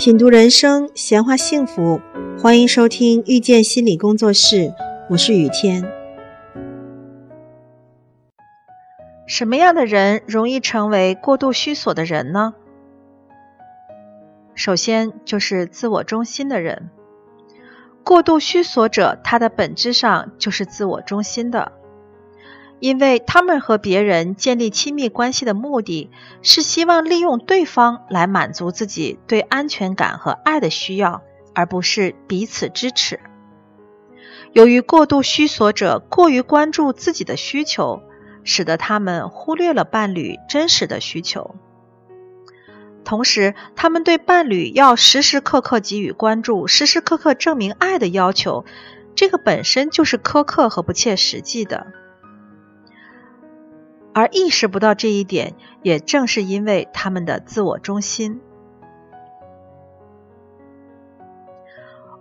[0.00, 2.00] 品读人生，闲话幸福，
[2.38, 4.72] 欢迎收听遇见心理工作室，
[5.10, 5.84] 我是雨天。
[9.26, 12.54] 什么样的人容易成为过度虚索的人呢？
[14.54, 16.88] 首先就是自我中心的人。
[18.02, 21.72] 过度虚索者，他的本质上就是自我中心的。
[22.80, 26.10] 因为他们和别人建立亲密关系的目的
[26.42, 31.22] 是希望利用对方来满足自己对安全感和爱的需要，
[31.54, 33.20] 而不是彼此支持。
[34.52, 38.02] 由于过度需索者过于关注自己的需求，
[38.42, 41.54] 使得他们忽略了伴侣真实的需求。
[43.04, 48.64] 同时，他们对伴侣要时时刻刻给予关注、时时刻刻证明爱的要求，
[49.14, 51.86] 这个本身就是苛刻和不切实际的。
[54.12, 58.40] 而意识不到这一点，也正是因为他们的自我中心，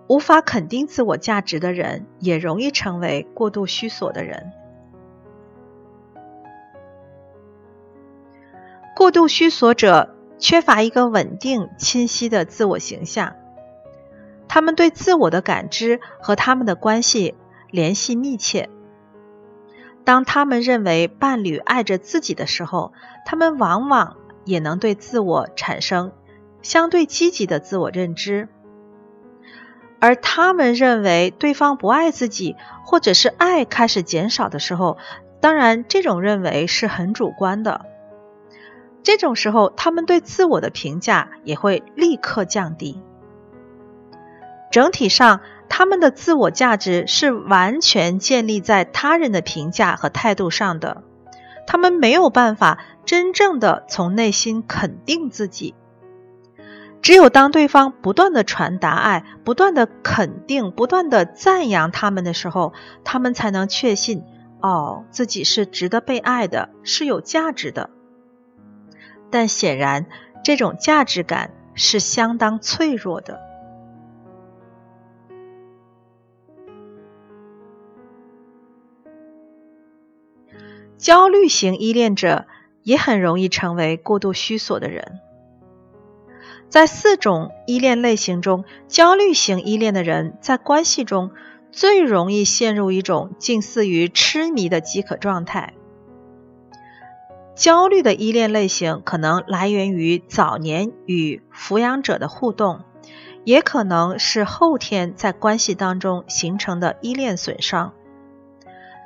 [0.08, 4.52] 无法肯定自我价值的人，也容易成为过度虚索的人。
[8.96, 13.36] 过度虚索者缺乏一个稳定、清晰的自我形象，
[14.48, 17.36] 他们对自我的感知和他们的关系
[17.72, 18.70] 联系密切。
[20.10, 22.94] 当他们认为伴侣爱着自己的时候，
[23.28, 26.14] 他们往往也能对自我产生
[26.64, 28.48] 相对积极的自我认知；
[30.00, 34.98] 而他们认为对方不爱自己，或者是爱开始减少的时候，
[35.42, 37.86] 当然这种认为是很主观的。
[39.04, 43.00] 这种时候，他们对自我的评价也会立刻降低。
[44.72, 45.42] 整体上。
[45.70, 51.04] 他们的自我价值是完全建立在他人的评价和态度上的，
[51.68, 55.76] 他们没有办法真正的从内心肯定自己。
[57.02, 62.74] 只有当对方不断的传达爱、不断的肯定、不断的赞扬他们的时候，
[63.06, 64.24] 他们才能确信，
[64.60, 67.90] 哦，自己是值得被爱的，是有价值的。
[69.32, 70.08] 但显然，
[70.44, 73.40] 这种价值感是相当脆弱的。
[81.00, 82.46] 焦虑型依恋者
[82.84, 85.20] 也很容易成为过度虚索的人。
[86.68, 91.32] 在四种依恋类型中，焦虑型依恋的人在关系中
[91.72, 95.74] 最容易陷入一种近似于痴迷的饥渴状态。
[97.56, 102.82] 焦虑的依恋类型可能来源于早年与抚养者的互动，
[103.46, 107.94] 也可能是后天在关系当中形成的依恋损伤。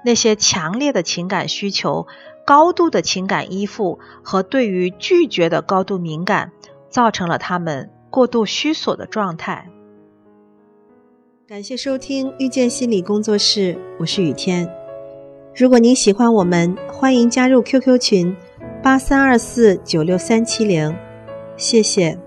[0.04, 2.08] 那些强烈的情感需求、
[2.46, 6.52] 高度的情感依附和对于拒绝的高度敏感，
[6.90, 9.70] 造成了他们过度虚索的状态。
[11.48, 14.70] 感谢收听遇见心理工作室，我是雨天。
[15.56, 18.36] 如果您喜欢我们，欢迎加入 QQ 群
[18.82, 20.96] 八三二四九六三七零，
[21.58, 22.23] 谢谢。